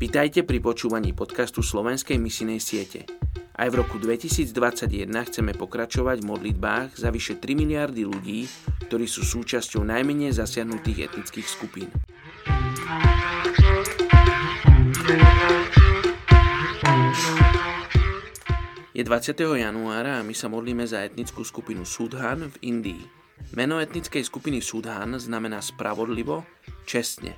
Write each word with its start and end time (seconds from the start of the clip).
Vitajte 0.00 0.48
pri 0.48 0.64
počúvaní 0.64 1.12
podcastu 1.12 1.60
Slovenskej 1.60 2.16
misinej 2.16 2.56
siete. 2.56 3.04
Aj 3.52 3.68
v 3.68 3.84
roku 3.84 4.00
2021 4.00 5.12
chceme 5.28 5.52
pokračovať 5.52 6.24
v 6.24 6.28
modlitbách 6.32 6.96
za 6.96 7.12
vyše 7.12 7.36
3 7.36 7.52
miliardy 7.52 8.08
ľudí, 8.08 8.48
ktorí 8.88 9.04
sú 9.04 9.28
súčasťou 9.28 9.84
najmenej 9.84 10.32
zasiahnutých 10.32 11.12
etnických 11.12 11.44
skupín. 11.44 11.92
Je 18.96 19.04
20. 19.04 19.36
januára 19.36 20.16
a 20.16 20.24
my 20.24 20.32
sa 20.32 20.48
modlíme 20.48 20.88
za 20.88 21.04
etnickú 21.04 21.44
skupinu 21.44 21.84
Sudhan 21.84 22.48
v 22.48 22.56
Indii. 22.72 23.04
Meno 23.52 23.76
etnickej 23.76 24.24
skupiny 24.24 24.64
Sudhan 24.64 25.20
znamená 25.20 25.60
spravodlivo, 25.60 26.48
čestne, 26.88 27.36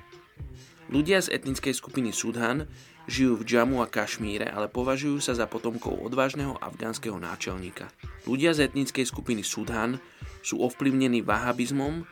Ľudia 0.91 1.23
z 1.23 1.31
etnickej 1.39 1.71
skupiny 1.71 2.11
Sudhan 2.11 2.67
žijú 3.07 3.39
v 3.39 3.47
Džamu 3.47 3.83
a 3.83 3.87
Kašmíre, 3.87 4.47
ale 4.47 4.71
považujú 4.71 5.19
sa 5.19 5.35
za 5.35 5.47
potomkov 5.47 5.99
odvážneho 5.99 6.59
afgánskeho 6.59 7.15
náčelníka. 7.19 7.91
Ľudia 8.27 8.55
z 8.55 8.71
etnickej 8.71 9.07
skupiny 9.07 9.43
Sudhan 9.43 9.99
sú 10.43 10.59
ovplyvnení 10.63 11.23
vahabizmom, 11.23 12.03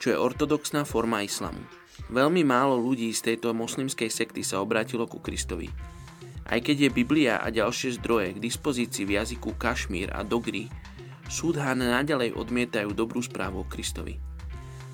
čo 0.00 0.12
je 0.12 0.20
ortodoxná 0.20 0.84
forma 0.84 1.24
islamu. 1.24 1.60
Veľmi 2.12 2.44
málo 2.44 2.76
ľudí 2.76 3.08
z 3.12 3.32
tejto 3.32 3.56
moslimskej 3.56 4.12
sekty 4.12 4.44
sa 4.44 4.60
obrátilo 4.60 5.08
ku 5.08 5.20
Kristovi. 5.24 5.72
Aj 6.44 6.60
keď 6.60 6.88
je 6.88 6.90
Biblia 6.92 7.40
a 7.40 7.48
ďalšie 7.48 7.96
zdroje 7.96 8.36
k 8.36 8.42
dispozícii 8.42 9.08
v 9.08 9.16
jazyku 9.16 9.56
Kašmír 9.56 10.12
a 10.12 10.20
Dogri, 10.20 10.68
Sudhan 11.24 11.80
naďalej 11.80 12.36
odmietajú 12.36 12.92
dobrú 12.92 13.24
správu 13.24 13.64
o 13.64 13.68
Kristovi. 13.68 14.20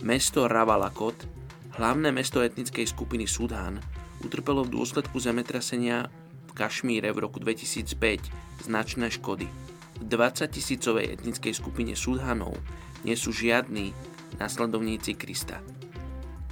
Mesto 0.07 0.47
Ravalakot 0.47 1.40
Hlavné 1.81 2.13
mesto 2.13 2.45
etnickej 2.45 2.93
skupiny 2.93 3.25
Sudán 3.25 3.81
utrpelo 4.21 4.69
v 4.69 4.77
dôsledku 4.77 5.17
zemetrasenia 5.17 6.13
v 6.45 6.53
Kašmíre 6.53 7.09
v 7.09 7.25
roku 7.25 7.41
2005 7.41 8.69
značné 8.69 9.09
škody. 9.09 9.49
V 9.97 10.05
20 10.05 10.61
tisícovej 10.61 11.17
etnickej 11.17 11.57
skupine 11.57 11.97
Sudhanov 11.97 12.53
nie 13.01 13.17
sú 13.17 13.33
žiadni 13.33 13.97
následovníci 14.37 15.17
Krista. 15.17 15.65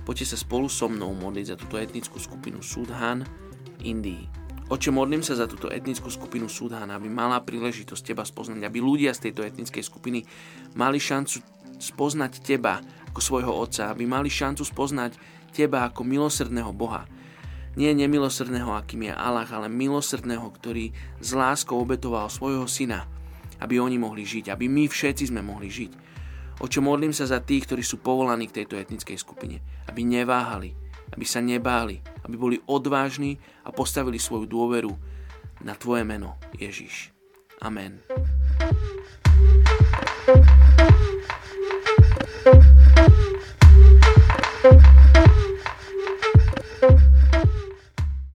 Poďte 0.08 0.32
sa 0.32 0.40
spolu 0.40 0.64
so 0.72 0.88
mnou 0.88 1.12
modliť 1.12 1.44
za 1.52 1.56
túto 1.60 1.76
etnickú 1.76 2.16
skupinu 2.16 2.64
Sudhan 2.64 3.20
Indii. 3.84 4.24
Oče, 4.72 4.88
modlím 4.88 5.20
sa 5.20 5.36
za 5.36 5.44
túto 5.44 5.68
etnickú 5.68 6.08
skupinu 6.08 6.48
Sudhan, 6.48 6.88
aby 6.88 7.12
mala 7.12 7.44
príležitosť 7.44 8.16
teba 8.16 8.24
spoznať, 8.24 8.64
aby 8.64 8.80
ľudia 8.80 9.12
z 9.12 9.28
tejto 9.28 9.44
etnickej 9.44 9.84
skupiny 9.84 10.24
mali 10.72 10.96
šancu 10.96 11.44
spoznať 11.76 12.32
teba 12.40 12.80
ako 13.18 13.34
svojho 13.34 13.50
otca, 13.50 13.90
aby 13.90 14.06
mali 14.06 14.30
šancu 14.30 14.62
spoznať 14.62 15.18
teba 15.50 15.90
ako 15.90 16.06
milosrdného 16.06 16.70
Boha. 16.70 17.02
Nie 17.74 17.90
nemilosrdného, 17.90 18.70
akým 18.70 19.10
je 19.10 19.14
Allah, 19.18 19.50
ale 19.50 19.66
milosrdného, 19.66 20.46
ktorý 20.46 20.94
s 21.18 21.34
láskou 21.34 21.82
obetoval 21.82 22.30
svojho 22.30 22.70
syna, 22.70 23.10
aby 23.58 23.82
oni 23.82 23.98
mohli 23.98 24.22
žiť, 24.22 24.54
aby 24.54 24.70
my 24.70 24.86
všetci 24.86 25.34
sme 25.34 25.42
mohli 25.42 25.66
žiť. 25.66 25.92
O 26.62 26.70
čo 26.70 26.78
modlím 26.78 27.10
sa 27.10 27.26
za 27.26 27.42
tých, 27.42 27.66
ktorí 27.66 27.82
sú 27.82 27.98
povolaní 27.98 28.46
k 28.46 28.62
tejto 28.62 28.78
etnickej 28.78 29.18
skupine, 29.18 29.58
aby 29.90 30.06
neváhali, 30.06 30.78
aby 31.10 31.26
sa 31.26 31.42
nebáli, 31.42 31.98
aby 32.22 32.38
boli 32.38 32.62
odvážni 32.70 33.34
a 33.66 33.74
postavili 33.74 34.22
svoju 34.22 34.46
dôveru 34.46 34.94
na 35.66 35.74
Tvoje 35.74 36.06
meno, 36.06 36.38
Ježiš. 36.54 37.10
Amen. 37.66 37.98
thank 40.28 40.46
you 40.46 41.37